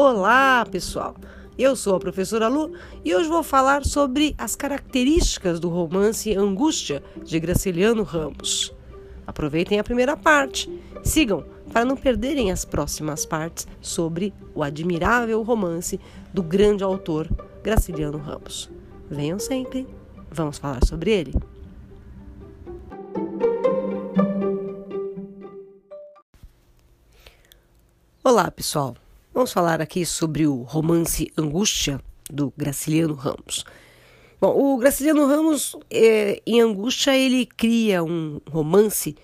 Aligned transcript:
Olá, 0.00 0.64
pessoal! 0.64 1.16
Eu 1.58 1.74
sou 1.74 1.96
a 1.96 1.98
professora 1.98 2.46
Lu 2.46 2.70
e 3.04 3.12
hoje 3.16 3.28
vou 3.28 3.42
falar 3.42 3.84
sobre 3.84 4.32
as 4.38 4.54
características 4.54 5.58
do 5.58 5.68
romance 5.68 6.32
Angústia 6.36 7.02
de 7.24 7.40
Graciliano 7.40 8.04
Ramos. 8.04 8.72
Aproveitem 9.26 9.80
a 9.80 9.82
primeira 9.82 10.16
parte, 10.16 10.70
sigam 11.02 11.44
para 11.72 11.84
não 11.84 11.96
perderem 11.96 12.52
as 12.52 12.64
próximas 12.64 13.26
partes 13.26 13.66
sobre 13.80 14.32
o 14.54 14.62
admirável 14.62 15.42
romance 15.42 15.98
do 16.32 16.44
grande 16.44 16.84
autor 16.84 17.28
Graciliano 17.60 18.18
Ramos. 18.18 18.70
Venham 19.10 19.40
sempre, 19.40 19.84
vamos 20.30 20.58
falar 20.58 20.86
sobre 20.86 21.10
ele. 21.10 21.34
Olá, 28.22 28.48
pessoal! 28.48 28.94
Vamos 29.32 29.52
falar 29.52 29.80
aqui 29.80 30.06
sobre 30.06 30.46
o 30.46 30.62
romance 30.62 31.30
Angústia, 31.36 32.00
do 32.30 32.52
Graciliano 32.56 33.14
Ramos. 33.14 33.64
Bom, 34.40 34.74
o 34.74 34.78
Graciliano 34.78 35.26
Ramos, 35.26 35.76
é, 35.90 36.42
em 36.46 36.60
Angústia, 36.60 37.16
ele 37.16 37.44
cria 37.44 38.02
um 38.02 38.40
romance 38.50 39.14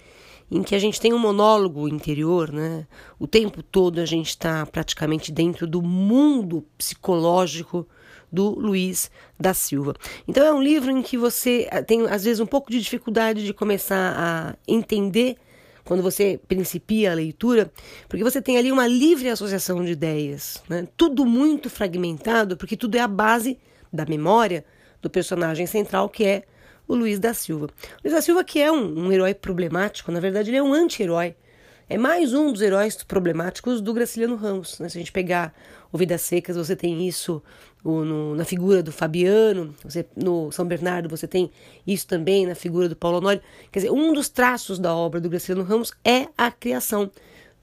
em 0.51 0.63
que 0.63 0.75
a 0.75 0.79
gente 0.79 1.01
tem 1.01 1.13
um 1.13 1.19
monólogo 1.19 1.89
interior, 1.89 2.53
né? 2.53 2.87
O 3.19 3.27
tempo 3.27 3.63
todo 3.63 3.99
a 3.99 4.05
gente 4.05 4.29
está 4.29 4.65
praticamente 4.67 5.33
dentro 5.33 5.67
do 5.67 5.83
mundo 5.83 6.65
psicológico 6.77 7.89
do 8.31 8.51
Luiz 8.51 9.11
da 9.41 9.55
Silva. 9.55 9.95
Então 10.29 10.45
é 10.45 10.53
um 10.53 10.63
livro 10.63 10.91
em 10.91 11.03
que 11.03 11.17
você 11.17 11.67
eh, 11.71 11.83
tem 11.83 12.03
às 12.03 12.25
vezes 12.25 12.41
um 12.41 12.47
pouco 12.47 12.71
de 12.71 12.81
dificuldade 12.81 13.45
de 13.45 13.55
começar 13.55 14.15
a 14.17 14.57
entender 14.69 15.37
quando 15.85 16.03
você 16.03 16.41
principia 16.49 17.13
a 17.13 17.15
leitura, 17.15 17.71
porque 18.09 18.25
você 18.25 18.41
tem 18.41 18.57
ali 18.57 18.73
uma 18.73 18.87
livre 18.87 19.29
associação 19.29 19.85
de 19.85 19.93
ideias, 19.93 20.63
né? 20.69 20.89
tudo 20.97 21.27
muito 21.27 21.69
fragmentado, 21.69 22.57
porque 22.57 22.77
tudo 22.77 22.97
é 22.97 23.01
a 23.01 23.09
base 23.09 23.59
da 23.93 24.05
memória 24.07 24.65
do 25.01 25.11
personagem 25.11 25.67
central, 25.67 26.09
que 26.09 26.25
é 26.25 26.43
o 26.89 26.95
Luiz 26.95 27.19
da 27.19 27.35
Silva. 27.35 27.67
O 27.67 28.03
Luiz 28.03 28.15
da 28.15 28.23
Silva, 28.23 28.43
que 28.43 28.61
é 28.61 28.73
um, 28.73 29.07
um 29.07 29.13
herói 29.13 29.35
problemático, 29.35 30.11
na 30.11 30.21
verdade, 30.21 30.51
ele 30.51 30.57
é 30.57 30.63
um 30.63 30.73
anti-herói. 30.73 31.37
É 31.89 31.99
mais 31.99 32.33
um 32.33 32.51
dos 32.51 32.63
heróis 32.63 33.03
problemáticos 33.05 33.83
do 33.83 33.93
Graciliano 33.93 34.37
Ramos. 34.37 34.79
Né? 34.79 34.89
Se 34.89 34.97
a 34.97 35.01
gente 35.01 35.13
pegar 35.13 35.55
o 35.95 35.97
Vidas 35.97 36.23
Secas, 36.23 36.57
você 36.57 36.75
tem 36.75 37.07
isso 37.07 37.41
no, 37.85 38.35
na 38.35 38.45
figura 38.45 38.83
do 38.83 38.91
Fabiano, 38.91 39.73
você, 39.81 40.05
no 40.17 40.51
São 40.51 40.67
Bernardo 40.67 41.09
você 41.09 41.29
tem 41.29 41.53
isso 41.87 42.05
também 42.09 42.45
na 42.45 42.57
figura 42.57 42.89
do 42.89 42.97
Paulo 42.97 43.19
Honório. 43.19 43.41
Quer 43.71 43.79
dizer, 43.79 43.93
um 43.93 44.13
dos 44.13 44.29
traços 44.29 44.81
da 44.81 44.93
obra 44.93 45.21
do 45.21 45.29
Graciliano 45.29 45.63
Ramos 45.63 45.93
é 46.05 46.27
a 46.37 46.51
criação 46.51 47.09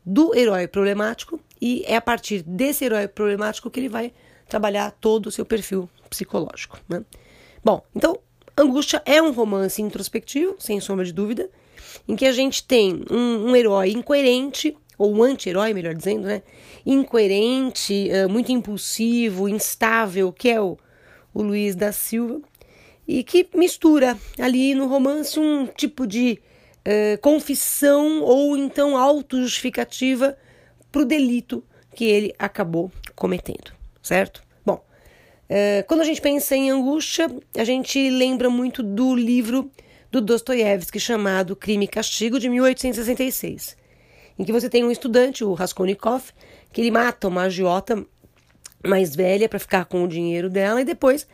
do 0.06 0.34
herói 0.34 0.66
problemático 0.66 1.42
e 1.60 1.84
é 1.86 1.98
a 1.98 2.02
partir 2.02 2.42
desse 2.44 2.86
herói 2.86 3.06
problemático 3.06 3.70
que 3.70 3.82
ele 3.82 3.90
vai 3.90 4.14
trabalhar 4.48 4.92
todo 4.92 5.28
o 5.28 5.32
seu 5.32 5.46
perfil 5.46 5.90
psicológico. 6.10 6.80
Né? 6.88 7.04
Bom, 7.62 7.84
então, 7.94 8.18
Angústia 8.58 9.02
é 9.06 9.22
um 9.22 9.34
romance 9.34 9.82
introspectivo, 9.82 10.56
sem 10.58 10.80
sombra 10.80 11.04
de 11.04 11.12
dúvida, 11.12 11.50
em 12.08 12.16
que 12.16 12.26
a 12.26 12.32
gente 12.32 12.64
tem 12.64 13.04
um, 13.12 13.50
um 13.50 13.56
herói 13.58 13.92
incoerente, 13.92 14.78
ou 15.02 15.16
um 15.16 15.24
anti-herói, 15.24 15.74
melhor 15.74 15.96
dizendo, 15.96 16.28
né? 16.28 16.44
Incoerente, 16.86 18.08
uh, 18.12 18.30
muito 18.30 18.52
impulsivo, 18.52 19.50
instável, 19.50 20.32
que 20.32 20.48
é 20.48 20.62
o, 20.62 20.78
o 21.34 21.42
Luiz 21.42 21.76
da 21.76 21.92
Silva, 21.92 22.40
e 23.08 23.24
que 23.24 23.50
mistura 23.56 24.16
ali 24.40 24.76
no 24.76 24.86
romance 24.86 25.40
um 25.40 25.66
tipo 25.66 26.06
de 26.06 26.40
uh, 26.88 27.20
confissão 27.20 28.22
ou 28.22 28.56
então 28.56 28.96
autojustificativa 28.96 30.38
para 30.92 31.02
o 31.02 31.06
delito 31.06 31.64
que 31.96 32.06
ele 32.06 32.36
acabou 32.38 32.92
cometendo, 33.16 33.74
certo? 34.04 34.44
Bom, 34.64 34.86
uh, 35.50 35.84
quando 35.88 36.02
a 36.02 36.06
gente 36.06 36.22
pensa 36.22 36.56
em 36.56 36.70
angústia, 36.70 37.28
a 37.58 37.64
gente 37.64 38.08
lembra 38.12 38.52
muito 38.52 38.84
do 38.84 39.16
livro 39.16 39.72
do 40.12 40.22
Dostoiévski 40.22 41.00
chamado 41.00 41.56
Crime 41.56 41.86
e 41.86 41.88
Castigo 41.88 42.40
de 42.40 42.48
1866 42.50 43.81
em 44.38 44.44
que 44.44 44.52
você 44.52 44.70
tem 44.70 44.84
um 44.84 44.92
estudante, 44.92 45.44
o 45.44 45.54
Raskolnikov, 45.54 46.32
que 46.72 46.82
ele 46.82 46.92
mata 46.92 47.28
uma 47.28 47.44
agiota 47.44 48.06
mais 48.84 49.16
velha 49.16 49.48
para 49.48 49.60
ficar 49.60 49.86
com 49.86 50.04
o 50.04 50.08
dinheiro 50.08 50.50
dela 50.50 50.82
e 50.82 50.86
depois 50.86 51.28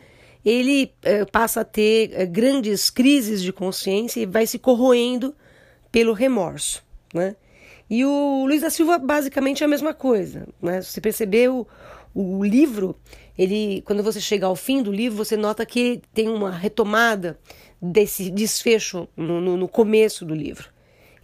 ele 0.44 0.94
eh, 1.04 1.26
passa 1.26 1.62
a 1.62 1.66
ter 1.66 2.12
eh, 2.14 2.26
grandes 2.26 2.90
crises 2.90 3.42
de 3.42 3.52
consciência 3.52 4.22
e 4.22 4.26
vai 4.26 4.46
se 4.46 4.60
corroendo 4.60 5.36
pelo 5.92 6.14
remorso, 6.14 6.84
né? 7.14 7.36
E 7.90 8.04
o 8.04 8.46
Luiz 8.46 8.62
da 8.62 8.70
Silva 8.70 8.98
basicamente 8.98 9.64
é 9.64 9.66
a 9.66 9.70
mesma 9.70 9.94
coisa, 9.94 10.48
né? 10.62 10.82
Você 10.82 11.00
percebeu 11.00 11.68
o, 12.14 12.40
o 12.40 12.44
livro, 12.44 12.96
ele 13.38 13.82
quando 13.86 14.04
você 14.04 14.20
chega 14.20 14.46
ao 14.46 14.56
fim 14.56 14.82
do 14.82 14.92
livro, 14.92 15.18
você 15.18 15.38
nota 15.38 15.66
que 15.66 16.02
tem 16.14 16.30
uma 16.30 16.52
retomada 16.52 17.40
desse 17.82 18.30
desfecho 18.30 19.08
no, 19.16 19.40
no, 19.40 19.58
no 19.58 19.68
começo 19.68 20.26
do 20.26 20.36
livro. 20.36 20.70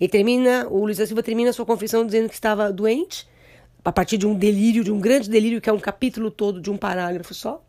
Ele 0.04 0.10
termina, 0.10 0.68
o 0.70 0.84
Luiz 0.84 0.98
da 0.98 1.08
Silva 1.08 1.24
termina 1.24 1.54
sua 1.54 1.66
confissão 1.66 2.06
dizendo 2.06 2.28
que 2.28 2.34
estava 2.34 2.74
doente, 2.74 3.26
a 3.86 3.90
partir 3.90 4.18
de 4.18 4.28
um 4.28 4.36
delírio, 4.36 4.84
de 4.84 4.92
um 4.92 5.00
grande 5.00 5.30
delírio, 5.30 5.62
que 5.62 5.70
é 5.70 5.72
um 5.72 5.80
capítulo 5.80 6.30
todo 6.30 6.60
de 6.60 6.70
um 6.70 6.76
parágrafo 6.76 7.34
só. 7.34 7.64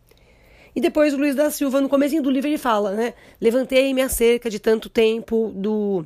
E 0.75 0.81
depois 0.81 1.15
o 1.15 1.17
Luiz 1.17 1.37
da 1.37 1.49
Silva, 1.49 1.81
no 1.81 1.89
começo 1.89 2.21
do 2.21 2.29
livro, 2.29 2.49
ele 2.49 2.59
fala, 2.59 2.91
né? 2.91 3.15
Levantei 3.41 3.95
minha 3.95 4.09
cerca 4.09 4.51
de 4.51 4.59
tanto 4.59 4.89
tempo 4.89 5.53
do 5.55 6.05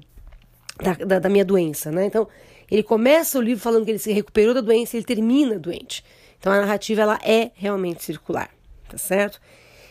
da, 0.77 0.93
da, 0.93 1.19
da, 1.19 1.29
minha 1.31 1.47
doença, 1.47 1.91
né? 1.91 2.05
Então, 2.05 2.29
ele 2.71 2.83
começa 2.83 3.39
o 3.39 3.41
livro 3.41 3.63
falando 3.63 3.87
que 3.87 3.93
ele 3.93 3.99
se 3.99 4.13
recuperou 4.13 4.53
da 4.53 4.61
doença 4.61 4.97
e 4.97 4.99
ele 4.99 5.07
termina 5.07 5.59
doente. 5.59 6.05
Então, 6.39 6.53
a 6.53 6.61
narrativa, 6.61 7.01
ela 7.01 7.19
é 7.25 7.53
realmente 7.55 8.05
circular, 8.05 8.51
tá 8.87 8.99
certo? 8.99 9.41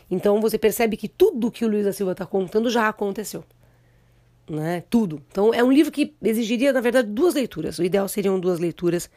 Então, 0.09 0.39
você 0.39 0.59
percebe 0.59 0.97
que 0.97 1.07
tudo 1.07 1.49
que 1.49 1.65
o 1.65 1.67
Luiz 1.67 1.83
da 1.83 1.91
Silva 1.91 2.11
está 2.11 2.27
contando 2.27 2.69
já 2.69 2.87
aconteceu 2.87 3.43
né? 4.49 4.83
Tudo. 4.89 5.21
Então 5.31 5.53
é 5.53 5.63
um 5.63 5.71
livro 5.71 5.91
que 5.91 6.13
exigiria, 6.21 6.71
na 6.73 6.81
verdade, 6.81 7.09
duas 7.09 7.33
leituras. 7.33 7.79
O 7.79 7.83
ideal 7.83 8.07
seriam 8.07 8.39
duas 8.39 8.59
leituras 8.59 9.09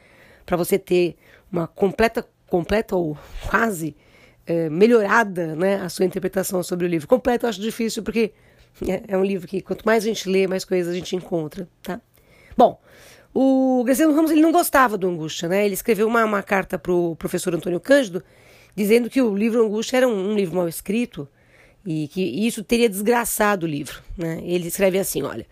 para 0.45 0.57
você 0.57 0.79
ter 0.79 1.17
uma 1.51 1.67
completa, 1.67 2.27
completa 2.47 2.97
ou 2.97 3.17
quase 3.49 3.97
é, 4.47 4.69
melhorada, 4.69 5.55
né, 5.55 5.77
a 5.77 5.89
sua 5.89 6.05
interpretação 6.05 6.63
sobre 6.63 6.87
o 6.87 6.89
livro. 6.89 7.07
Completo 7.07 7.47
eu 7.47 7.51
acho 7.51 7.61
difícil 7.61 8.03
porque 8.03 8.33
é, 8.89 9.03
é, 9.09 9.17
um 9.17 9.25
livro 9.25 9.47
que 9.47 9.61
quanto 9.61 9.85
mais 9.85 10.05
a 10.05 10.07
gente 10.07 10.29
lê, 10.29 10.47
mais 10.47 10.65
coisas 10.65 10.93
a 10.93 10.97
gente 10.97 11.15
encontra, 11.15 11.69
tá? 11.83 12.01
Bom, 12.57 12.81
o 13.33 13.83
Graciano 13.85 14.15
Ramos 14.15 14.31
ele 14.31 14.41
não 14.41 14.53
gostava 14.53 14.99
do 14.99 15.09
Angústia, 15.09 15.49
né? 15.49 15.65
Ele 15.65 15.75
escreveu 15.75 16.07
uma, 16.09 16.25
uma 16.25 16.43
carta 16.43 16.79
para 16.79 16.93
o 16.93 17.15
professor 17.17 17.55
Antônio 17.55 17.81
Cândido 17.81 18.23
dizendo 18.75 19.09
que 19.11 19.21
o 19.21 19.37
livro 19.37 19.65
Angústia 19.65 19.99
era 19.99 20.09
um, 20.09 20.33
um 20.33 20.35
livro 20.35 20.57
mal 20.57 20.69
escrito 20.69 21.29
e 21.85 22.09
que 22.09 22.23
isso 22.23 22.63
teria 22.63 22.89
desgraçado 22.89 23.67
o 23.67 23.69
livro. 23.69 24.03
Né? 24.17 24.41
Ele 24.45 24.69
escreve 24.69 24.99
assim: 24.99 25.23
olha. 25.23 25.47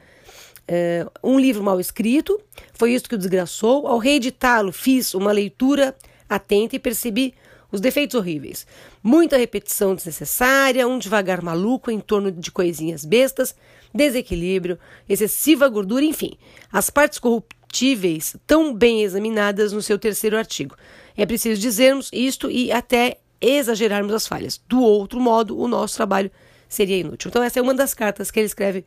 Uh, 0.70 1.10
um 1.24 1.40
livro 1.40 1.62
mal 1.62 1.80
escrito, 1.80 2.38
foi 2.74 2.92
isso 2.92 3.08
que 3.08 3.14
o 3.14 3.18
desgraçou. 3.18 3.86
Ao 3.86 3.96
reeditá-lo, 3.96 4.70
fiz 4.70 5.14
uma 5.14 5.32
leitura 5.32 5.96
atenta 6.28 6.76
e 6.76 6.78
percebi 6.78 7.32
os 7.70 7.80
defeitos 7.80 8.14
horríveis. 8.14 8.66
Muita 9.02 9.36
repetição 9.36 9.94
desnecessária, 9.94 10.86
um 10.86 10.98
devagar 10.98 11.42
maluco 11.42 11.90
em 11.90 12.00
torno 12.00 12.30
de 12.30 12.50
coisinhas 12.50 13.04
bestas, 13.04 13.54
desequilíbrio, 13.94 14.78
excessiva 15.08 15.68
gordura, 15.68 16.04
enfim, 16.04 16.36
as 16.72 16.90
partes 16.90 17.18
corruptíveis 17.18 18.36
tão 18.46 18.74
bem 18.74 19.02
examinadas 19.02 19.72
no 19.72 19.82
seu 19.82 19.98
terceiro 19.98 20.36
artigo. 20.36 20.76
É 21.16 21.26
preciso 21.26 21.60
dizermos 21.60 22.10
isto 22.12 22.50
e 22.50 22.72
até 22.72 23.18
exagerarmos 23.40 24.12
as 24.12 24.26
falhas. 24.26 24.60
Do 24.68 24.80
outro 24.80 25.20
modo, 25.20 25.58
o 25.58 25.68
nosso 25.68 25.96
trabalho 25.96 26.30
seria 26.68 26.98
inútil. 26.98 27.28
Então, 27.28 27.42
essa 27.42 27.58
é 27.58 27.62
uma 27.62 27.74
das 27.74 27.94
cartas 27.94 28.30
que 28.30 28.38
ele 28.38 28.46
escreve, 28.46 28.84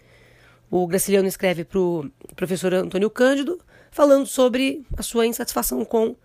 o 0.70 0.86
Graciliano 0.88 1.28
escreve 1.28 1.64
para 1.64 1.80
o 1.80 2.10
professor 2.36 2.74
Antônio 2.74 3.10
Cândido, 3.10 3.60
falando 3.92 4.26
sobre 4.26 4.86
a 4.96 5.04
sua 5.04 5.26
insatisfação 5.26 5.84
com 5.84 6.16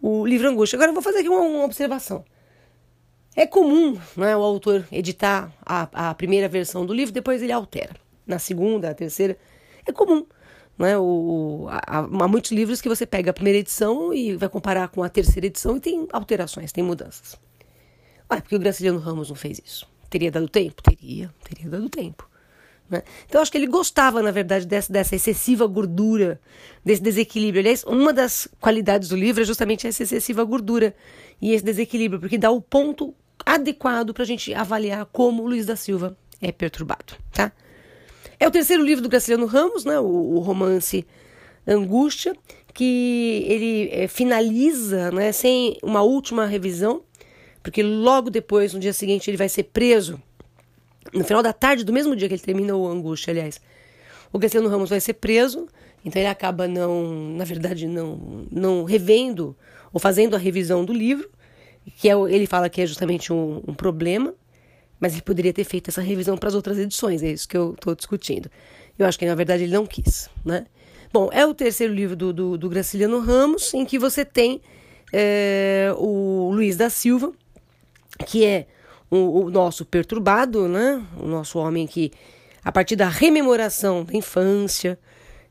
o 0.00 0.26
livro 0.26 0.48
Angústia. 0.48 0.76
Agora, 0.76 0.90
eu 0.90 0.94
vou 0.94 1.02
fazer 1.02 1.18
aqui 1.18 1.28
uma, 1.28 1.40
uma 1.40 1.64
observação. 1.64 2.24
É 3.36 3.46
comum 3.46 3.98
né, 4.16 4.36
o 4.36 4.42
autor 4.42 4.86
editar 4.90 5.52
a, 5.64 6.10
a 6.10 6.14
primeira 6.14 6.48
versão 6.48 6.84
do 6.84 6.92
livro, 6.92 7.14
depois 7.14 7.42
ele 7.42 7.52
altera. 7.52 7.94
Na 8.26 8.38
segunda, 8.38 8.90
a 8.90 8.94
terceira. 8.94 9.38
É 9.86 9.92
comum. 9.92 10.26
Né? 10.76 10.96
O, 10.98 11.66
há, 11.70 11.98
há, 11.98 12.28
muitos 12.28 12.50
livros 12.50 12.80
que 12.80 12.88
você 12.88 13.06
pega 13.06 13.30
a 13.30 13.34
primeira 13.34 13.58
edição 13.58 14.12
e 14.12 14.34
vai 14.34 14.48
comparar 14.48 14.88
com 14.88 15.02
a 15.02 15.08
terceira 15.08 15.46
edição 15.46 15.76
e 15.76 15.80
tem 15.80 16.08
alterações, 16.12 16.72
tem 16.72 16.82
mudanças. 16.82 17.38
Ah, 18.30 18.40
porque 18.40 18.54
o 18.54 18.60
Graciliano 18.60 19.00
Ramos 19.00 19.28
não 19.28 19.34
fez 19.34 19.60
isso. 19.64 19.88
Teria 20.08 20.30
dado 20.30 20.48
tempo? 20.48 20.80
Teria, 20.82 21.34
teria 21.44 21.68
dado 21.68 21.88
tempo. 21.88 22.30
Né? 22.88 23.02
Então, 23.26 23.42
acho 23.42 23.50
que 23.50 23.58
ele 23.58 23.66
gostava, 23.66 24.22
na 24.22 24.30
verdade, 24.30 24.66
dessa, 24.66 24.92
dessa 24.92 25.16
excessiva 25.16 25.66
gordura, 25.66 26.40
desse 26.84 27.02
desequilíbrio. 27.02 27.60
Aliás, 27.60 27.84
uma 27.84 28.12
das 28.12 28.48
qualidades 28.60 29.08
do 29.08 29.16
livro 29.16 29.42
é 29.42 29.44
justamente 29.44 29.86
essa 29.86 30.02
excessiva 30.04 30.44
gordura 30.44 30.94
e 31.42 31.52
esse 31.52 31.64
desequilíbrio, 31.64 32.20
porque 32.20 32.38
dá 32.38 32.50
o 32.50 32.60
ponto 32.60 33.14
adequado 33.44 34.14
para 34.14 34.22
a 34.22 34.26
gente 34.26 34.54
avaliar 34.54 35.06
como 35.06 35.42
o 35.42 35.46
Luiz 35.46 35.66
da 35.66 35.76
Silva 35.76 36.16
é 36.40 36.52
perturbado. 36.52 37.14
Tá? 37.32 37.52
É 38.38 38.46
o 38.46 38.50
terceiro 38.50 38.82
livro 38.84 39.02
do 39.02 39.08
Graciliano 39.08 39.46
Ramos, 39.46 39.84
né? 39.84 39.98
o, 39.98 40.04
o 40.04 40.38
romance 40.38 41.06
Angústia, 41.66 42.34
que 42.72 43.44
ele 43.46 43.88
é, 43.92 44.08
finaliza 44.08 45.10
né, 45.10 45.30
sem 45.30 45.76
uma 45.82 46.02
última 46.02 46.46
revisão, 46.46 47.02
porque 47.62 47.82
logo 47.82 48.30
depois, 48.30 48.72
no 48.72 48.80
dia 48.80 48.92
seguinte, 48.92 49.30
ele 49.30 49.36
vai 49.36 49.48
ser 49.48 49.64
preso. 49.64 50.20
No 51.12 51.24
final 51.24 51.42
da 51.42 51.52
tarde, 51.52 51.84
do 51.84 51.92
mesmo 51.92 52.14
dia 52.14 52.28
que 52.28 52.34
ele 52.34 52.42
termina 52.42 52.74
o 52.76 52.86
Angústia, 52.86 53.30
aliás, 53.30 53.60
o 54.32 54.38
Graciano 54.38 54.68
Ramos 54.68 54.90
vai 54.90 55.00
ser 55.00 55.14
preso, 55.14 55.66
então 56.04 56.20
ele 56.20 56.28
acaba 56.28 56.68
não, 56.68 57.34
na 57.36 57.44
verdade, 57.44 57.86
não, 57.86 58.46
não 58.50 58.84
revendo 58.84 59.56
ou 59.92 59.98
fazendo 59.98 60.36
a 60.36 60.38
revisão 60.38 60.84
do 60.84 60.92
livro, 60.92 61.28
que 61.96 62.08
é, 62.08 62.14
ele 62.14 62.46
fala 62.46 62.68
que 62.68 62.80
é 62.80 62.86
justamente 62.86 63.32
um, 63.32 63.62
um 63.66 63.74
problema, 63.74 64.34
mas 65.00 65.14
ele 65.14 65.22
poderia 65.22 65.52
ter 65.52 65.64
feito 65.64 65.88
essa 65.88 66.00
revisão 66.00 66.36
para 66.36 66.48
as 66.48 66.54
outras 66.54 66.78
edições, 66.78 67.22
é 67.22 67.32
isso 67.32 67.48
que 67.48 67.56
eu 67.56 67.72
estou 67.72 67.94
discutindo. 67.94 68.50
Eu 68.98 69.06
acho 69.06 69.18
que, 69.18 69.26
na 69.26 69.34
verdade, 69.34 69.64
ele 69.64 69.72
não 69.72 69.86
quis, 69.86 70.28
né? 70.44 70.66
Bom, 71.12 71.28
é 71.32 71.44
o 71.44 71.54
terceiro 71.54 71.92
livro 71.92 72.14
do, 72.14 72.32
do, 72.32 72.58
do 72.58 72.68
Graciliano 72.68 73.18
Ramos, 73.18 73.74
em 73.74 73.84
que 73.84 73.98
você 73.98 74.24
tem 74.24 74.60
é, 75.12 75.92
o 75.96 76.50
Luiz 76.52 76.76
da 76.76 76.88
Silva, 76.88 77.32
que 78.26 78.44
é 78.44 78.66
o, 79.10 79.44
o, 79.44 79.50
nosso 79.50 79.84
perturbado, 79.84 80.68
né? 80.68 81.02
O 81.18 81.26
nosso 81.26 81.58
homem 81.58 81.86
que, 81.86 82.12
a 82.64 82.70
partir 82.70 82.96
da 82.96 83.08
rememoração 83.08 84.04
da 84.04 84.14
infância, 84.14 84.98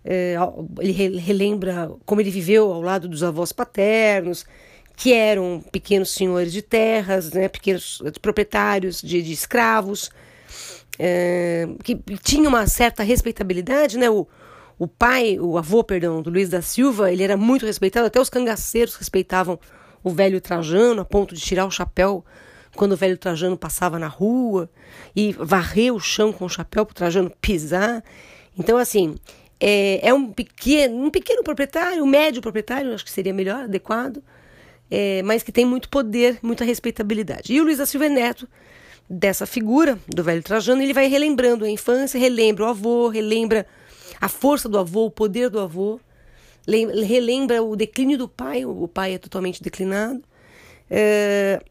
é, 0.04 0.36
ele 0.80 1.20
relembra 1.20 1.92
como 2.06 2.22
ele 2.22 2.32
viveu 2.32 2.72
ao 2.72 2.82
lado 2.82 3.08
dos 3.08 3.24
avós 3.24 3.52
paternos, 3.52 4.46
que 4.96 5.14
eram 5.14 5.64
pequenos 5.72 6.10
senhores 6.12 6.52
de 6.52 6.62
terras, 6.62 7.32
né? 7.32 7.48
Pequenos 7.48 8.02
proprietários 8.22 9.02
de, 9.02 9.22
de 9.22 9.34
escravos, 9.34 10.10
é, 10.98 11.68
que 11.84 11.96
tinha 12.24 12.48
uma 12.48 12.66
certa 12.68 13.04
respeitabilidade, 13.04 13.98
né? 13.98 14.10
O, 14.10 14.28
o 14.78 14.88
pai, 14.88 15.38
o 15.38 15.58
avô, 15.58 15.84
perdão, 15.84 16.22
do 16.22 16.30
Luiz 16.30 16.48
da 16.48 16.62
Silva, 16.62 17.12
ele 17.12 17.22
era 17.22 17.36
muito 17.36 17.66
respeitado, 17.66 18.08
até 18.08 18.20
os 18.20 18.30
cangaceiros 18.30 18.96
respeitavam 18.96 19.60
o 20.02 20.10
velho 20.10 20.40
Trajano, 20.40 21.02
a 21.02 21.06
ponto 21.06 21.36
de 21.36 21.42
tirar 21.42 21.66
o 21.66 21.72
chapéu 21.72 22.24
quando 22.76 22.94
o 22.94 22.98
velho 22.98 23.18
Trajano 23.18 23.58
passava 23.58 24.00
na 24.00 24.08
rua 24.08 24.70
e 25.16 25.34
varrer 25.34 25.94
o 25.94 26.00
chão 26.00 26.32
com 26.32 26.46
o 26.46 26.50
chapéu 26.50 26.86
para 26.86 26.92
o 26.92 26.96
Trajano 26.96 27.32
pisar. 27.42 28.04
Então, 28.58 28.78
assim, 28.78 29.16
é, 29.60 30.08
é, 30.08 30.14
um, 30.14 30.32
pequeno, 30.32 31.06
um 31.06 31.10
pequeno 31.10 31.44
proprietário, 31.44 32.04
um 32.04 32.08
médio 32.08 32.42
proprietário, 32.42 32.94
acho 32.94 33.04
que 33.04 33.12
seria 33.12 33.34
melhor, 33.34 33.66
adequado, 33.66 34.24
é, 34.90 35.22
mas 35.24 35.44
que 35.44 35.52
tem 35.52 35.66
muito 35.66 35.90
poder, 35.90 36.40
muita 36.42 36.64
respeitabilidade. 36.64 37.54
E 37.54 37.60
o 37.60 37.64
Luiz 37.64 37.78
da 37.78 37.86
Silva 37.86 38.06
é 38.06 38.10
neto 38.10 38.48
dessa 39.10 39.46
figura, 39.46 39.98
do 40.08 40.24
velho 40.24 40.44
Trajano, 40.44 40.82
ele 40.82 40.94
vai 40.94 41.08
relembrando 41.08 41.66
a 41.66 41.70
infância, 41.70 42.20
relembra 42.20 42.66
o 42.66 42.68
avô, 42.68 43.10
relembra 43.10 43.66
a 44.22 44.30
força 44.30 44.70
do 44.70 44.78
avô, 44.78 45.06
o 45.06 45.12
poder 45.12 45.50
do 45.50 45.60
avô, 45.60 46.00
relembra 46.68 47.64
o 47.64 47.76
declínio 47.76 48.18
do 48.18 48.30
pai, 48.30 48.66
o 48.66 48.88
pai 48.88 49.16
é 49.16 49.18
totalmente 49.18 49.64
declinado. 49.64 50.22
É, 50.90 51.62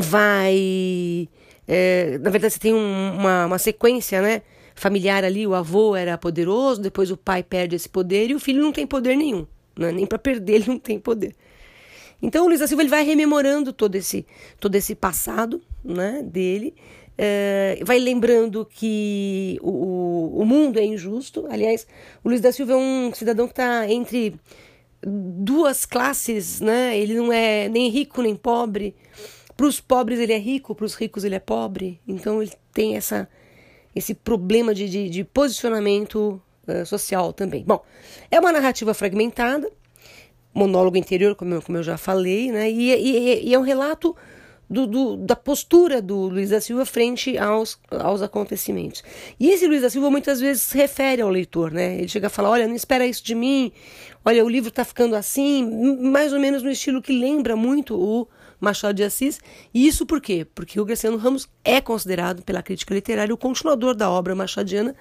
vai. 0.00 1.28
É, 1.66 2.18
na 2.18 2.30
verdade, 2.30 2.54
você 2.54 2.60
tem 2.60 2.74
um, 2.74 3.14
uma, 3.14 3.46
uma 3.46 3.58
sequência 3.58 4.20
né, 4.20 4.42
familiar 4.74 5.24
ali: 5.24 5.46
o 5.46 5.54
avô 5.54 5.94
era 5.94 6.16
poderoso, 6.18 6.80
depois 6.80 7.10
o 7.10 7.16
pai 7.16 7.42
perde 7.42 7.76
esse 7.76 7.88
poder 7.88 8.30
e 8.30 8.34
o 8.34 8.40
filho 8.40 8.62
não 8.62 8.72
tem 8.72 8.86
poder 8.86 9.16
nenhum. 9.16 9.46
Né, 9.78 9.92
nem 9.92 10.06
para 10.06 10.18
perder 10.18 10.54
ele 10.56 10.68
não 10.68 10.78
tem 10.78 10.98
poder. 10.98 11.34
Então 12.22 12.44
o 12.44 12.48
Luiz 12.48 12.60
da 12.60 12.66
Silva 12.66 12.82
ele 12.82 12.90
vai 12.90 13.02
rememorando 13.02 13.72
todo 13.72 13.94
esse, 13.94 14.26
todo 14.58 14.74
esse 14.74 14.94
passado 14.94 15.62
né, 15.82 16.22
dele 16.22 16.74
é, 17.22 17.78
vai 17.84 17.98
lembrando 17.98 18.64
que 18.64 19.58
o, 19.60 20.40
o 20.40 20.44
mundo 20.46 20.78
é 20.78 20.84
injusto. 20.86 21.46
Aliás, 21.50 21.86
o 22.24 22.30
Luiz 22.30 22.40
da 22.40 22.50
Silva 22.50 22.72
é 22.72 22.76
um 22.76 23.12
cidadão 23.12 23.46
que 23.46 23.52
está 23.52 23.86
entre 23.90 24.36
duas 25.02 25.84
classes, 25.84 26.62
né? 26.62 26.98
Ele 26.98 27.12
não 27.12 27.30
é 27.30 27.68
nem 27.68 27.90
rico 27.90 28.22
nem 28.22 28.34
pobre. 28.34 28.96
Para 29.60 29.66
os 29.66 29.78
pobres 29.78 30.18
ele 30.18 30.32
é 30.32 30.38
rico, 30.38 30.74
para 30.74 30.86
os 30.86 30.94
ricos 30.94 31.22
ele 31.22 31.34
é 31.34 31.38
pobre. 31.38 32.00
Então 32.08 32.42
ele 32.42 32.50
tem 32.72 32.96
essa, 32.96 33.28
esse 33.94 34.14
problema 34.14 34.74
de, 34.74 34.88
de, 34.88 35.10
de 35.10 35.22
posicionamento 35.22 36.40
uh, 36.66 36.86
social 36.86 37.30
também. 37.34 37.62
Bom, 37.62 37.84
é 38.30 38.40
uma 38.40 38.52
narrativa 38.52 38.94
fragmentada, 38.94 39.70
monólogo 40.54 40.96
interior, 40.96 41.34
como 41.34 41.52
eu, 41.52 41.60
como 41.60 41.76
eu 41.76 41.82
já 41.82 41.98
falei, 41.98 42.50
né? 42.50 42.70
E, 42.70 42.90
e, 42.90 43.48
e 43.48 43.52
é 43.54 43.58
um 43.58 43.62
relato 43.62 44.16
do, 44.70 44.86
do, 44.86 45.16
da 45.18 45.36
postura 45.36 46.00
do 46.00 46.16
Luiz 46.16 46.48
da 46.48 46.60
Silva 46.62 46.86
frente 46.86 47.36
aos, 47.36 47.78
aos 47.90 48.22
acontecimentos. 48.22 49.04
E 49.38 49.50
esse 49.50 49.66
Luiz 49.66 49.82
da 49.82 49.90
Silva 49.90 50.10
muitas 50.10 50.40
vezes 50.40 50.62
se 50.62 50.78
refere 50.78 51.20
ao 51.20 51.28
leitor, 51.28 51.70
né? 51.70 51.98
Ele 51.98 52.08
chega 52.08 52.28
a 52.28 52.30
falar: 52.30 52.48
olha, 52.48 52.66
não 52.66 52.74
espera 52.74 53.06
isso 53.06 53.22
de 53.22 53.34
mim, 53.34 53.70
olha, 54.24 54.44
o 54.44 54.48
livro 54.48 54.68
está 54.68 54.84
ficando 54.84 55.14
assim, 55.14 55.64
mais 56.00 56.32
ou 56.32 56.40
menos 56.40 56.62
no 56.62 56.70
estilo 56.70 57.02
que 57.02 57.12
lembra 57.12 57.56
muito 57.56 57.96
o 57.98 58.28
Machado 58.60 58.94
de 58.94 59.02
Assis. 59.02 59.40
E 59.72 59.86
isso 59.86 60.04
por 60.04 60.20
quê? 60.20 60.46
Porque 60.54 60.80
o 60.80 60.84
Graciano 60.84 61.16
Ramos 61.16 61.48
é 61.64 61.80
considerado 61.80 62.42
pela 62.42 62.62
crítica 62.62 62.94
literária 62.94 63.34
o 63.34 63.38
continuador 63.38 63.94
da 63.94 64.10
obra 64.10 64.34
machadiana 64.34 64.94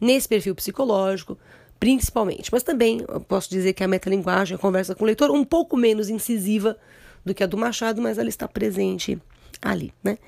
nesse 0.00 0.28
perfil 0.28 0.54
psicológico, 0.54 1.38
principalmente. 1.80 2.50
Mas 2.52 2.62
também 2.62 3.00
posso 3.26 3.48
dizer 3.48 3.72
que 3.72 3.82
a 3.82 3.88
metalinguagem, 3.88 4.54
a 4.54 4.58
conversa 4.58 4.94
com 4.94 5.04
o 5.04 5.06
leitor, 5.06 5.30
um 5.30 5.44
pouco 5.44 5.76
menos 5.76 6.10
incisiva 6.10 6.76
do 7.24 7.34
que 7.34 7.42
a 7.42 7.46
do 7.46 7.56
Machado, 7.56 8.00
mas 8.00 8.18
ela 8.18 8.28
está 8.28 8.46
presente 8.46 9.18
ali, 9.60 9.92
né? 10.04 10.18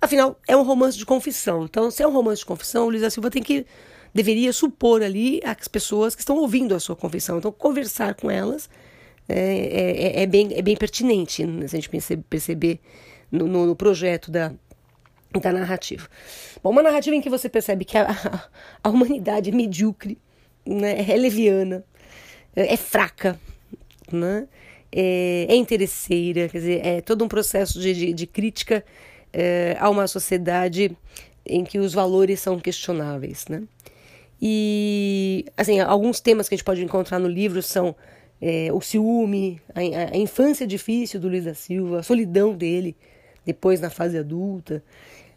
Afinal, 0.00 0.36
é 0.48 0.56
um 0.56 0.62
romance 0.62 0.98
de 0.98 1.06
confissão. 1.06 1.64
Então, 1.64 1.88
se 1.88 2.02
é 2.02 2.08
um 2.08 2.12
romance 2.12 2.40
de 2.40 2.46
confissão, 2.46 2.86
o 2.86 2.88
Luiz 2.88 3.02
da 3.02 3.10
Silva 3.10 3.30
tem 3.30 3.40
que 3.40 3.64
deveria 4.14 4.52
supor 4.52 5.02
ali 5.02 5.40
as 5.44 5.68
pessoas 5.68 6.14
que 6.14 6.22
estão 6.22 6.36
ouvindo 6.36 6.74
a 6.74 6.80
sua 6.80 6.96
confissão. 6.96 7.38
Então, 7.38 7.52
conversar 7.52 8.14
com 8.14 8.30
elas 8.30 8.68
é, 9.28 9.38
é, 9.38 10.20
é, 10.20 10.22
é 10.22 10.26
bem, 10.26 10.50
é 10.54 10.62
bem 10.62 10.76
pertinente, 10.76 11.44
né? 11.44 11.66
se 11.68 11.76
a 11.76 11.80
gente 11.80 12.22
perceber 12.28 12.80
no, 13.30 13.46
no, 13.46 13.76
projeto 13.76 14.30
da, 14.30 14.52
da 15.40 15.52
narrativa. 15.52 16.08
Bom, 16.62 16.70
uma 16.70 16.82
narrativa 16.82 17.16
em 17.16 17.20
que 17.20 17.30
você 17.30 17.48
percebe 17.48 17.84
que 17.84 17.96
a, 17.96 18.10
a, 18.10 18.48
a 18.84 18.90
humanidade 18.90 19.50
é 19.50 19.52
medíocre, 19.52 20.18
né? 20.66 21.04
é 21.08 21.16
leviana, 21.16 21.84
é, 22.54 22.74
é 22.74 22.76
fraca, 22.76 23.38
né? 24.10 24.46
é, 24.92 25.46
é 25.48 25.56
interesseira, 25.56 26.48
quer 26.48 26.58
dizer, 26.58 26.86
é 26.86 27.00
todo 27.00 27.24
um 27.24 27.28
processo 27.28 27.80
de, 27.80 27.94
de, 27.94 28.12
de 28.12 28.26
crítica 28.26 28.84
é, 29.32 29.76
a 29.80 29.88
uma 29.88 30.06
sociedade 30.06 30.94
em 31.46 31.64
que 31.64 31.78
os 31.78 31.94
valores 31.94 32.40
são 32.40 32.60
questionáveis, 32.60 33.46
né? 33.48 33.62
E, 34.44 35.44
assim, 35.56 35.78
alguns 35.78 36.18
temas 36.18 36.48
que 36.48 36.56
a 36.56 36.58
gente 36.58 36.64
pode 36.64 36.82
encontrar 36.82 37.20
no 37.20 37.28
livro 37.28 37.62
são 37.62 37.94
é, 38.40 38.72
o 38.72 38.80
ciúme, 38.80 39.62
a, 39.72 39.80
a, 40.12 40.16
infância 40.16 40.66
difícil 40.66 41.20
do 41.20 41.28
Luiz 41.28 41.44
da 41.44 41.54
Silva, 41.54 42.00
a 42.00 42.02
solidão 42.02 42.52
dele 42.52 42.96
depois 43.46 43.80
na 43.80 43.88
fase 43.88 44.18
adulta, 44.18 44.82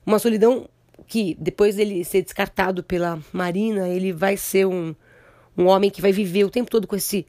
uma 0.03 0.17
solidão 0.17 0.67
que 1.05 1.37
depois 1.39 1.75
dele 1.75 2.03
ser 2.03 2.23
descartado 2.23 2.83
pela 2.83 3.19
Marina, 3.31 3.87
ele 3.87 4.11
vai 4.11 4.37
ser 4.37 4.65
um, 4.65 4.95
um 5.55 5.67
homem 5.67 5.91
que 5.91 6.01
vai 6.01 6.11
viver 6.11 6.43
o 6.43 6.49
tempo 6.49 6.71
todo 6.71 6.87
com 6.87 6.95
esse 6.95 7.27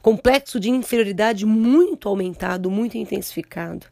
complexo 0.00 0.58
de 0.58 0.70
inferioridade 0.70 1.46
muito 1.46 2.08
aumentado, 2.08 2.68
muito 2.68 2.98
intensificado. 2.98 3.86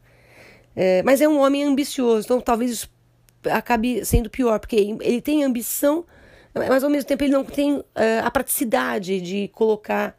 É, 0.75 1.01
mas 1.05 1.21
é 1.21 1.29
um 1.29 1.39
homem 1.39 1.63
ambicioso, 1.63 2.27
então 2.27 2.41
talvez 2.41 2.73
isso 2.73 2.91
acabe 3.49 4.05
sendo 4.05 4.29
pior, 4.29 4.59
porque 4.59 4.97
ele 5.01 5.21
tem 5.21 5.45
ambição, 5.45 6.05
mas 6.55 6.83
ao 6.83 6.91
mesmo 6.91 7.07
tempo 7.07 7.25
ele 7.25 7.33
não 7.33 7.45
tem 7.45 7.75
uh, 7.75 7.85
a 8.25 8.31
praticidade 8.31 9.21
de 9.21 9.49
colocar 9.49 10.17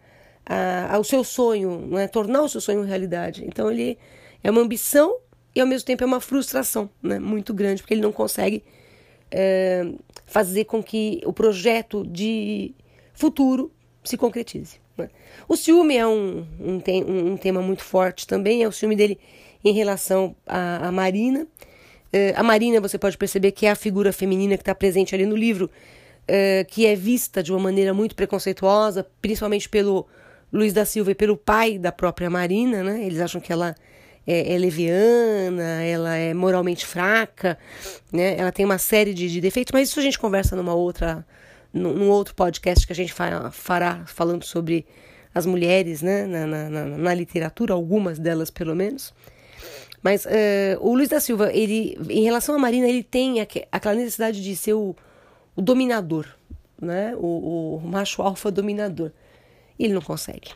uh, 0.49 0.99
o 0.99 1.03
seu 1.03 1.23
sonho, 1.23 1.87
né, 1.87 2.07
tornar 2.07 2.41
o 2.41 2.49
seu 2.49 2.61
sonho 2.61 2.83
realidade. 2.83 3.43
Então 3.45 3.71
ele 3.71 3.97
é 4.43 4.49
uma 4.49 4.61
ambição 4.61 5.17
e 5.55 5.61
ao 5.61 5.67
mesmo 5.67 5.85
tempo 5.85 6.03
é 6.03 6.07
uma 6.07 6.21
frustração 6.21 6.89
né, 7.01 7.19
muito 7.19 7.53
grande, 7.53 7.81
porque 7.81 7.93
ele 7.93 8.01
não 8.01 8.11
consegue 8.11 8.63
uh, 9.33 9.99
fazer 10.25 10.65
com 10.65 10.81
que 10.81 11.21
o 11.25 11.33
projeto 11.33 12.05
de 12.05 12.73
futuro 13.13 13.71
se 14.03 14.17
concretize. 14.17 14.79
Né? 14.97 15.09
O 15.47 15.55
ciúme 15.55 15.97
é 15.97 16.07
um, 16.07 16.45
um, 16.59 17.31
um, 17.31 17.37
tema 17.37 17.61
muito 17.61 17.83
forte 17.83 18.25
também, 18.25 18.63
é 18.63 18.67
o 18.67 18.71
ciúme 18.71 18.95
dele 18.95 19.19
em 19.63 19.73
relação 19.73 20.35
à, 20.45 20.87
à 20.87 20.91
Marina. 20.91 21.43
Uh, 22.13 22.33
a 22.35 22.43
Marina, 22.43 22.79
você 22.79 22.97
pode 22.97 23.17
perceber 23.17 23.51
que 23.51 23.65
é 23.65 23.71
a 23.71 23.75
figura 23.75 24.11
feminina 24.11 24.57
que 24.57 24.61
está 24.61 24.73
presente 24.73 25.13
ali 25.13 25.25
no 25.25 25.35
livro, 25.35 25.69
uh, 26.23 26.65
que 26.67 26.85
é 26.85 26.95
vista 26.95 27.41
de 27.41 27.51
uma 27.51 27.59
maneira 27.59 27.93
muito 27.93 28.15
preconceituosa, 28.15 29.05
principalmente 29.21 29.67
pelo 29.69 30.07
Luiz 30.51 30.73
da 30.73 30.85
Silva 30.85 31.11
e 31.11 31.15
pelo 31.15 31.37
pai 31.37 31.77
da 31.77 31.91
própria 31.91 32.29
Marina, 32.29 32.83
né? 32.83 33.03
Eles 33.03 33.19
acham 33.19 33.39
que 33.39 33.53
ela 33.53 33.75
é, 34.27 34.53
é 34.53 34.57
leviana, 34.57 35.83
ela 35.83 36.15
é 36.15 36.33
moralmente 36.33 36.85
fraca, 36.85 37.57
né? 38.11 38.37
Ela 38.37 38.51
tem 38.51 38.65
uma 38.65 38.77
série 38.77 39.13
de, 39.13 39.29
de 39.29 39.41
defeitos, 39.41 39.71
mas 39.73 39.89
isso 39.89 39.99
a 39.99 40.03
gente 40.03 40.19
conversa 40.19 40.55
numa 40.55 40.73
outra 40.73 41.25
num 41.73 42.09
outro 42.09 42.35
podcast 42.35 42.85
que 42.85 42.91
a 42.91 42.95
gente 42.95 43.13
fará 43.13 44.03
falando 44.05 44.43
sobre 44.43 44.85
as 45.33 45.45
mulheres 45.45 46.01
né, 46.01 46.25
na, 46.25 46.45
na, 46.45 46.69
na, 46.69 46.85
na 46.85 47.13
literatura, 47.13 47.73
algumas 47.73 48.19
delas 48.19 48.49
pelo 48.49 48.75
menos. 48.75 49.13
Mas 50.03 50.25
uh, 50.25 50.29
o 50.79 50.93
Luiz 50.93 51.09
da 51.09 51.19
Silva, 51.19 51.51
ele, 51.53 51.97
em 52.09 52.23
relação 52.23 52.55
à 52.55 52.59
Marina, 52.59 52.87
ele 52.87 53.03
tem 53.03 53.39
aquela 53.39 53.95
necessidade 53.95 54.43
de 54.43 54.55
ser 54.55 54.73
o, 54.73 54.95
o 55.55 55.61
dominador, 55.61 56.27
né? 56.79 57.13
o, 57.17 57.77
o 57.77 57.87
macho 57.87 58.21
alfa 58.21 58.51
dominador. 58.51 59.11
e 59.77 59.85
ele 59.85 59.93
não 59.93 60.01
consegue. 60.01 60.51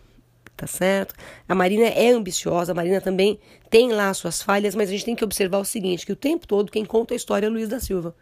Tá 0.57 0.67
certo? 0.67 1.13
A 1.49 1.53
Marina 1.53 1.85
é 1.85 2.11
ambiciosa, 2.11 2.71
a 2.71 2.75
Marina 2.75 3.01
também 3.01 3.37
tem 3.69 3.91
lá 3.91 4.13
suas 4.13 4.41
falhas, 4.41 4.73
mas 4.73 4.87
a 4.87 4.91
gente 4.93 5.03
tem 5.03 5.15
que 5.15 5.23
observar 5.23 5.59
o 5.59 5.65
seguinte, 5.65 6.05
que 6.05 6.13
o 6.13 6.15
tempo 6.15 6.47
todo 6.47 6.71
quem 6.71 6.85
conta 6.85 7.13
a 7.13 7.17
história 7.17 7.45
é 7.45 7.49
o 7.49 7.51
Luiz 7.51 7.67
da 7.67 7.79
Silva. 7.79 8.15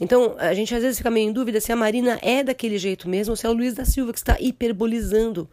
Então, 0.00 0.36
a 0.38 0.54
gente 0.54 0.72
às 0.74 0.82
vezes 0.82 0.98
fica 0.98 1.10
meio 1.10 1.28
em 1.28 1.32
dúvida 1.32 1.60
se 1.60 1.72
a 1.72 1.76
Marina 1.76 2.20
é 2.22 2.44
daquele 2.44 2.78
jeito 2.78 3.08
mesmo 3.08 3.32
ou 3.32 3.36
se 3.36 3.46
é 3.46 3.48
o 3.48 3.52
Luiz 3.52 3.74
da 3.74 3.84
Silva 3.84 4.12
que 4.12 4.18
está 4.18 4.36
hiperbolizando 4.38 5.50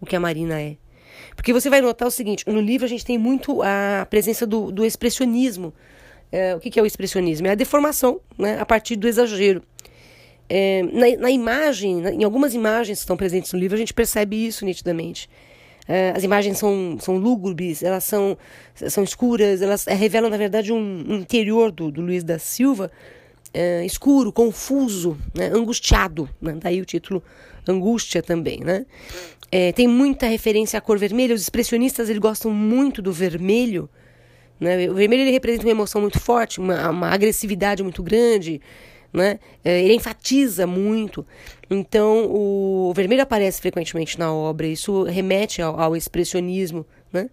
o 0.00 0.06
que 0.06 0.14
a 0.14 0.20
Marina 0.20 0.60
é. 0.60 0.76
Porque 1.34 1.52
você 1.52 1.68
vai 1.68 1.80
notar 1.80 2.06
o 2.06 2.10
seguinte: 2.10 2.44
no 2.48 2.60
livro 2.60 2.84
a 2.84 2.88
gente 2.88 3.04
tem 3.04 3.18
muito 3.18 3.62
a 3.62 4.06
presença 4.08 4.46
do, 4.46 4.70
do 4.70 4.84
expressionismo. 4.84 5.74
É, 6.30 6.54
o 6.54 6.60
que, 6.60 6.70
que, 6.70 6.80
é 6.80 6.82
o 6.82 6.86
expressionismo? 6.86 7.46
É 7.46 7.50
a 7.50 7.54
deformação 7.54 8.20
né, 8.38 8.58
a 8.58 8.64
partir 8.64 8.96
do 8.96 9.06
exagero. 9.06 9.62
É, 10.54 10.82
na, 10.82 11.22
na, 11.22 11.30
imagem, 11.30 12.02
na, 12.02 12.12
em 12.12 12.24
algumas 12.24 12.52
imagens 12.52 12.98
que 12.98 13.04
estão 13.04 13.16
presentes 13.16 13.50
no 13.54 13.58
livro, 13.58 13.74
a 13.74 13.78
gente 13.78 13.94
percebe 13.94 14.36
isso 14.36 14.66
nitidamente. 14.66 15.30
É, 15.88 16.12
as 16.14 16.22
imagens 16.22 16.58
são, 16.58 16.98
são 17.00 17.16
lúgubres, 17.16 17.82
elas 17.82 18.04
são, 18.04 18.36
são 18.74 19.02
escuras, 19.02 19.62
elas 19.62 19.86
revelam, 19.86 20.28
na 20.28 20.36
verdade, 20.36 20.70
um, 20.70 21.04
um 21.08 21.14
interior 21.16 21.72
do, 21.72 21.90
do 21.90 22.02
Luiz 22.02 22.22
da 22.22 22.38
Silva 22.38 22.90
é, 23.54 23.82
escuro, 23.84 24.30
confuso, 24.30 25.16
né, 25.34 25.46
angustiado. 25.46 26.28
Né? 26.40 26.56
Daí 26.60 26.82
o 26.82 26.84
título 26.84 27.22
Angústia 27.66 28.22
também. 28.22 28.60
Né? 28.60 28.84
É, 29.50 29.72
tem 29.72 29.86
muita 29.86 30.26
referência 30.26 30.78
à 30.78 30.80
cor 30.80 30.98
vermelha. 30.98 31.34
Os 31.34 31.40
expressionistas 31.40 32.08
eles 32.08 32.20
gostam 32.20 32.50
muito 32.50 33.00
do 33.00 33.10
vermelho. 33.10 33.88
Né? 34.60 34.88
O 34.90 34.94
vermelho 34.94 35.22
ele 35.22 35.30
representa 35.30 35.64
uma 35.64 35.72
emoção 35.72 36.00
muito 36.00 36.18
forte, 36.20 36.60
uma, 36.60 36.90
uma 36.90 37.08
agressividade 37.08 37.82
muito 37.82 38.02
grande. 38.02 38.60
Né? 39.12 39.38
É, 39.64 39.82
ele 39.82 39.94
enfatiza 39.94 40.66
muito. 40.66 41.26
Então, 41.70 42.26
o, 42.30 42.92
vermelho 42.94 43.22
aparece 43.22 43.60
frequentemente 43.60 44.18
na 44.18 44.32
obra. 44.32 44.66
Isso 44.66 45.02
remete 45.04 45.60
ao, 45.60 45.78
ao 45.78 45.96
expressionismo. 45.96 46.86
Né? 47.12 47.28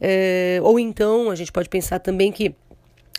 É, 0.00 0.58
ou 0.62 0.78
então, 0.78 1.30
a 1.30 1.34
gente 1.34 1.52
pode 1.52 1.68
pensar 1.68 2.00
também 2.00 2.32
que 2.32 2.54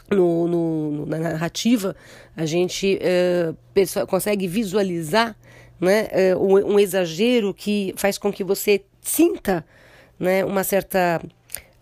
no, 0.10 0.48
no, 0.48 1.06
na 1.06 1.18
narrativa, 1.18 1.96
a 2.36 2.46
gente 2.46 3.00
uh, 3.02 4.08
consegue 4.08 4.48
visualizar 4.48 5.36
né, 5.80 6.08
uh, 6.36 6.40
um, 6.40 6.74
um, 6.74 6.80
exagero 6.80 7.54
que 7.54 7.94
faz 7.98 8.18
com 8.18 8.32
que 8.32 8.44
você 8.44 8.84
sinta 9.02 9.66
né, 10.20 10.46
uma 10.46 10.64
certa. 10.64 11.22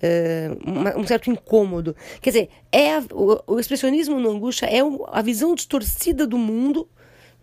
Uh, 0.03 0.99
um 0.99 1.07
certo 1.07 1.29
incômodo. 1.29 1.95
Quer 2.21 2.29
dizer, 2.31 2.49
é 2.71 2.95
a, 2.95 3.03
o, 3.11 3.53
o, 3.55 3.59
expressionismo 3.59 4.19
no 4.19 4.31
angústia 4.31 4.65
é 4.65 4.79
a 5.11 5.21
visão 5.21 5.55
distorcida 5.55 6.27
do 6.27 6.37
mundo, 6.37 6.89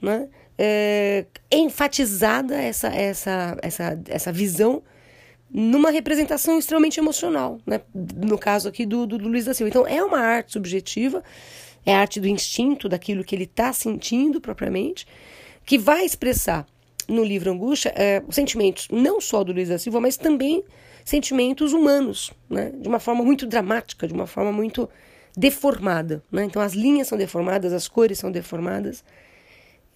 né, 0.02 0.28
enfatizada 1.50 2.54
essa, 2.60 2.88
essa, 2.88 3.56
essa, 3.62 3.98
essa 4.08 4.30
visão 4.30 4.82
numa 5.50 5.90
representação 5.90 6.58
extremamente 6.58 7.00
emocional, 7.00 7.58
né? 7.66 7.80
no 7.94 8.38
caso 8.38 8.68
aqui 8.68 8.86
do, 8.86 9.06
do, 9.06 9.18
do 9.18 9.28
Luiz 9.28 9.44
da 9.44 9.52
Silva. 9.52 9.68
Então, 9.68 9.86
é 9.86 10.02
uma 10.02 10.20
arte 10.20 10.52
subjetiva, 10.52 11.24
é 11.84 11.94
a 11.94 12.00
arte 12.00 12.20
do 12.20 12.28
instinto, 12.28 12.88
daquilo 12.88 13.24
que 13.24 13.34
ele 13.34 13.44
está 13.44 13.72
sentindo 13.72 14.40
propriamente, 14.40 15.06
que 15.64 15.76
vai 15.76 16.04
expressar 16.04 16.66
no 17.08 17.24
livro 17.24 17.50
Angústia 17.50 17.92
é, 17.96 18.22
os 18.26 18.34
sentimentos 18.34 18.86
não 18.92 19.20
só 19.20 19.42
do 19.42 19.52
Luiz 19.52 19.68
da 19.68 19.78
Silva, 19.78 20.00
mas 20.00 20.16
também 20.16 20.62
sentimentos 21.04 21.72
humanos, 21.72 22.32
né? 22.48 22.72
de 22.74 22.88
uma 22.88 22.98
forma 22.98 23.24
muito 23.24 23.46
dramática, 23.46 24.06
de 24.06 24.12
uma 24.12 24.26
forma 24.26 24.52
muito 24.52 24.88
deformada. 25.36 26.22
Né? 26.30 26.44
Então, 26.44 26.60
as 26.60 26.72
linhas 26.72 27.08
são 27.08 27.16
deformadas, 27.16 27.72
as 27.72 27.88
cores 27.88 28.18
são 28.18 28.30
deformadas, 28.30 29.04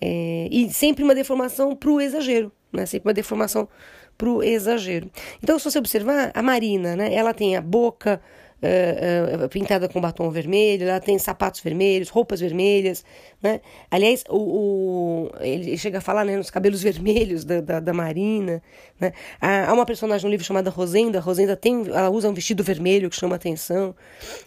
é, 0.00 0.48
e 0.50 0.70
sempre 0.70 1.04
uma 1.04 1.14
deformação 1.14 1.74
para 1.74 1.90
o 1.90 2.00
exagero, 2.00 2.52
né? 2.72 2.86
sempre 2.86 3.08
uma 3.08 3.14
deformação 3.14 3.68
para 4.16 4.28
o 4.28 4.42
exagero. 4.42 5.10
Então, 5.42 5.58
se 5.58 5.64
você 5.64 5.78
observar, 5.78 6.30
a 6.34 6.42
Marina, 6.42 6.94
né, 6.96 7.12
ela 7.12 7.34
tem 7.34 7.56
a 7.56 7.60
boca 7.60 8.20
uh, 8.62 9.44
uh, 9.44 9.48
pintada 9.48 9.88
com 9.88 10.00
batom 10.00 10.30
vermelho, 10.30 10.88
ela 10.88 11.00
tem 11.00 11.18
sapatos 11.18 11.60
vermelhos, 11.60 12.08
roupas 12.08 12.40
vermelhas, 12.40 13.04
né? 13.42 13.60
Aliás, 13.90 14.24
o, 14.28 14.36
o 14.36 15.30
ele 15.40 15.76
chega 15.76 15.98
a 15.98 16.00
falar 16.00 16.24
né, 16.24 16.36
nos 16.36 16.50
cabelos 16.50 16.82
vermelhos 16.82 17.44
da, 17.44 17.60
da, 17.60 17.80
da 17.80 17.92
Marina, 17.92 18.62
né? 18.98 19.12
Há, 19.40 19.72
uma 19.72 19.86
personagem 19.86 20.24
no 20.24 20.30
livro 20.30 20.46
chamada 20.46 20.70
Rosenda, 20.70 21.20
Rosenda 21.20 21.56
tem, 21.56 21.86
ela 21.88 22.10
usa 22.10 22.28
um 22.28 22.34
vestido 22.34 22.62
vermelho 22.62 23.10
que 23.10 23.16
chama 23.16 23.36
atenção. 23.36 23.94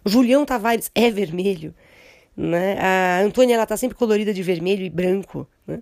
Julião 0.06 0.46
Tavares 0.46 0.92
é 0.96 1.10
vermelho, 1.12 1.74
né? 2.36 2.78
A 2.80 3.22
Antônia, 3.22 3.56
ela 3.56 3.66
tá 3.66 3.78
sempre 3.78 3.98
colorida 3.98 4.34
de 4.34 4.44
vermelho 4.44 4.84
e 4.84 4.90
branco, 4.90 5.48
né? 5.66 5.82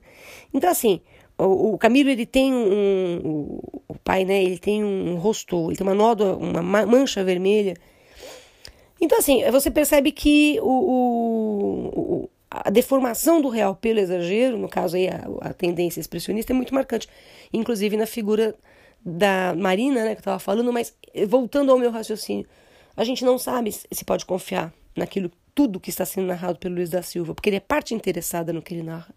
Então, 0.54 0.70
assim, 0.70 1.02
o, 1.38 1.78
Camilo 1.78 2.10
ele 2.10 2.26
tem 2.26 2.54
um, 2.54 3.28
um, 3.28 3.60
o 3.90 3.96
pai 4.04 4.24
né 4.24 4.42
ele 4.42 4.58
tem 4.58 4.84
um 4.84 5.16
rosto 5.16 5.70
ele 5.70 5.76
tem 5.76 5.86
uma 5.86 5.94
nódoa 5.94 6.38
uma 6.38 6.86
mancha 6.86 7.24
vermelha 7.24 7.76
então 9.00 9.18
assim 9.18 9.44
você 9.52 9.70
percebe 9.70 10.12
que 10.12 10.60
o, 10.62 10.70
o, 12.26 12.30
a 12.50 12.70
deformação 12.70 13.42
do 13.42 13.50
real 13.50 13.76
pelo 13.76 14.00
exagero 14.00 14.58
no 14.58 14.70
caso 14.70 14.96
aí 14.96 15.08
a, 15.08 15.28
a, 15.42 15.54
tendência 15.54 16.00
expressionista 16.00 16.54
é 16.54 16.56
muito 16.56 16.74
marcante 16.74 17.08
inclusive 17.54 17.98
na 17.98 18.06
figura 18.06 18.56
da 19.06 19.54
Marina 19.56 20.04
né 20.04 20.16
que 20.16 20.20
eu 20.20 20.22
estava 20.22 20.40
falando 20.40 20.72
mas 20.72 20.94
voltando 21.28 21.72
ao 21.72 21.78
meu 21.78 21.92
raciocínio 21.92 22.46
a 22.96 23.04
gente 23.04 23.26
não 23.26 23.38
sabe 23.38 23.72
se 23.72 24.06
pode 24.06 24.26
confiar 24.26 24.74
naquilo 24.96 25.32
tudo 25.54 25.80
que 25.80 25.90
está 25.90 26.06
sendo 26.06 26.28
narrado 26.28 26.58
pelo 26.60 26.76
Luiz 26.76 26.90
da 26.90 27.02
Silva 27.02 27.36
porque 27.36 27.50
ele 27.50 27.58
é 27.58 27.62
parte 27.62 27.94
interessada 27.94 28.52
no 28.52 28.62
que 28.62 28.74
ele 28.74 28.84
narra 28.84 29.14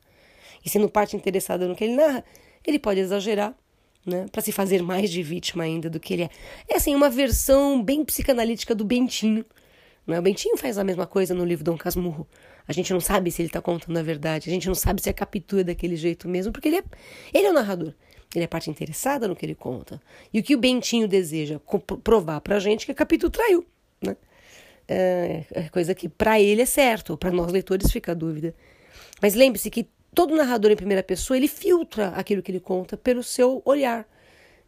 e 0.65 0.69
sendo 0.69 0.89
parte 0.89 1.17
interessada 1.17 1.67
no 1.67 1.75
que 1.75 1.85
ele 1.85 1.97
narra, 1.97 2.25
ele 2.67 2.79
pode 2.79 3.01
exagerar, 3.01 3.55
né, 4.05 4.27
para 4.31 4.43
se 4.43 4.53
fazer 4.53 4.83
mais 4.83 5.11
de 5.11 5.23
vítima 5.23 5.65
ainda 5.65 5.89
do 5.89 6.01
que 6.01 6.15
ele 6.15 6.23
é. 6.25 6.31
É 6.69 6.77
assim, 6.77 6.95
uma 6.95 7.11
versão 7.11 7.83
bem 7.83 8.05
psicanalítica 8.05 8.75
do 8.75 8.85
Bentinho. 8.85 9.45
O 10.17 10.23
Bentinho 10.23 10.57
faz 10.57 10.79
a 10.79 10.85
mesma 10.85 11.07
coisa 11.07 11.35
no 11.35 11.45
livro 11.45 11.63
Dom 11.63 11.77
Casmurro. 11.77 12.27
A 12.67 12.73
gente 12.73 12.93
não 12.95 13.01
sabe 13.01 13.31
se 13.31 13.43
ele 13.43 13.49
está 13.49 13.61
contando 13.61 13.99
a 13.99 14.03
verdade, 14.03 14.49
a 14.49 14.53
gente 14.53 14.67
não 14.67 14.75
sabe 14.75 15.03
se 15.03 15.11
a 15.11 15.13
captura 15.13 15.61
é 15.61 15.65
daquele 15.65 15.97
jeito 15.97 16.27
mesmo, 16.27 16.51
porque 16.51 16.69
ele 16.69 16.79
é, 16.79 16.85
ele 17.35 17.47
é 17.47 17.51
o 17.51 17.53
narrador. 17.53 17.93
Ele 18.35 18.45
é 18.45 18.49
parte 18.49 18.71
interessada 18.71 19.29
no 19.29 19.37
que 19.37 19.45
ele 19.45 19.55
conta. 19.55 20.01
E 20.33 20.41
o 20.41 20.43
que 20.43 20.55
o 20.55 20.59
Bentinho 20.59 21.07
deseja 21.07 21.61
provar 22.03 22.41
para 22.41 22.57
a 22.57 22.61
gente 22.61 22.83
é 22.83 22.87
que 22.87 22.93
a 22.93 22.95
Capitu 22.95 23.29
traiu. 23.29 23.67
Né? 24.03 24.17
É, 24.87 25.45
é 25.51 25.69
coisa 25.69 25.95
que 25.95 26.09
para 26.09 26.41
ele 26.41 26.63
é 26.63 26.67
certo, 26.67 27.17
para 27.17 27.31
nós 27.31 27.53
leitores 27.53 27.91
fica 27.91 28.13
a 28.13 28.15
dúvida. 28.15 28.55
Mas 29.21 29.35
lembre-se 29.35 29.71
que 29.71 29.89
todo 30.15 30.35
narrador 30.35 30.71
em 30.71 30.77
primeira 30.77 31.03
pessoa, 31.03 31.37
ele 31.37 31.49
filtra 31.49 32.09
aquilo 32.09 32.43
que 32.43 32.51
ele 32.51 32.61
conta 32.61 32.97
pelo 32.97 33.23
seu 33.23 33.63
olhar. 33.65 34.07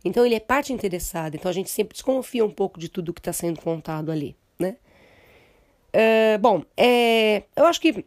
Então 0.05 0.25
ele 0.25 0.35
é 0.35 0.41
parte 0.41 0.73
interessada, 0.73 1.37
então 1.37 1.51
a 1.51 1.53
gente 1.53 1.69
sempre 1.69 1.95
desconfia 1.95 2.45
um 2.45 2.51
pouco 2.51 2.81
de 2.81 2.89
tudo 2.89 3.13
que 3.13 3.21
está 3.21 3.33
sendo 3.33 3.61
contado 3.61 4.11
ali, 4.11 4.35
É, 5.93 6.39
bom, 6.39 6.63
é, 6.77 7.45
eu 7.57 7.67
acho 7.67 7.81
que 7.81 8.05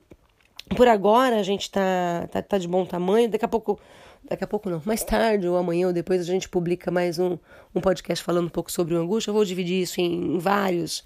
por 0.75 0.87
agora 0.87 1.39
a 1.39 1.43
gente 1.43 1.63
está 1.63 2.27
tá, 2.31 2.41
tá 2.41 2.57
de 2.57 2.67
bom 2.67 2.85
tamanho. 2.85 3.29
Daqui 3.29 3.45
a 3.45 3.47
pouco, 3.47 3.79
daqui 4.23 4.43
a 4.43 4.47
pouco 4.47 4.69
não, 4.69 4.81
mais 4.85 5.03
tarde 5.03 5.47
ou 5.47 5.57
amanhã 5.57 5.87
ou 5.87 5.93
depois 5.93 6.21
a 6.21 6.23
gente 6.23 6.49
publica 6.49 6.89
mais 6.89 7.19
um, 7.19 7.37
um 7.73 7.81
podcast 7.81 8.23
falando 8.23 8.45
um 8.45 8.49
pouco 8.49 8.71
sobre 8.71 8.95
o 8.95 8.97
angústia. 8.97 9.29
Eu 9.29 9.35
vou 9.35 9.45
dividir 9.45 9.81
isso 9.81 9.99
em, 9.99 10.35
em 10.35 10.39
vários 10.39 10.99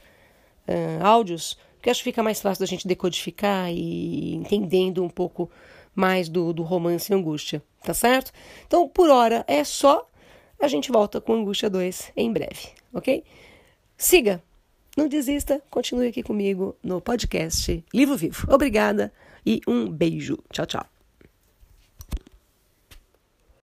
uh, 0.68 1.04
áudios, 1.04 1.58
porque 1.76 1.90
acho 1.90 2.00
que 2.02 2.10
fica 2.10 2.24
mais 2.24 2.42
fácil 2.42 2.60
da 2.60 2.68
gente 2.68 2.88
decodificar 2.88 3.72
e 3.72 4.36
entendendo 4.36 5.04
um 5.04 5.10
pouco 5.10 5.50
mais 5.96 6.30
do, 6.30 6.54
do 6.54 6.62
romance 6.62 7.12
Angústia, 7.14 7.64
tá 7.84 7.94
certo? 7.94 8.32
Então, 8.68 8.88
por 8.88 9.10
hora 9.10 9.44
é 9.48 9.64
só. 9.64 10.08
A 10.60 10.68
gente 10.68 10.92
volta 10.92 11.22
com 11.22 11.34
Angústia 11.34 11.70
2 11.70 12.14
em 12.16 12.34
breve, 12.34 12.70
ok? 12.92 13.24
Siga, 13.96 14.42
não 14.98 15.08
desista, 15.08 15.62
continue 15.70 16.08
aqui 16.08 16.24
comigo 16.24 16.76
no 16.84 17.00
podcast 17.00 17.86
Livro 17.94 18.18
Vivo. 18.18 18.52
Obrigada 18.52 19.14
e 19.46 19.62
um 19.68 19.88
beijo. 19.90 20.40
Tchau, 20.52 20.66
tchau. 20.66 20.97